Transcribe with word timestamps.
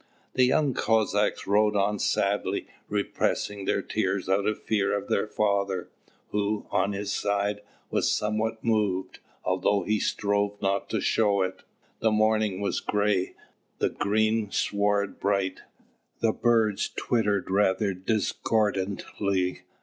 The 0.33 0.45
young 0.45 0.73
Cossacks 0.73 1.45
rode 1.45 1.75
on 1.75 1.99
sadly, 1.99 2.65
repressing 2.89 3.65
their 3.65 3.83
tears 3.83 4.27
out 4.27 4.47
of 4.47 4.63
fear 4.63 4.97
of 4.97 5.09
their 5.09 5.27
father, 5.27 5.91
who, 6.29 6.65
on 6.71 6.93
his 6.93 7.13
side, 7.13 7.61
was 7.91 8.09
somewhat 8.09 8.63
moved, 8.63 9.19
although 9.45 9.83
he 9.83 9.99
strove 9.99 10.59
not 10.59 10.89
to 10.89 11.01
show 11.01 11.43
it. 11.43 11.61
The 11.99 12.09
morning 12.11 12.61
was 12.61 12.79
grey, 12.79 13.35
the 13.77 13.89
green 13.89 14.49
sward 14.49 15.19
bright, 15.19 15.61
the 16.19 16.33
birds 16.33 16.89
twittered 16.95 17.51
rather 17.51 17.93
discordantly. 17.93 19.61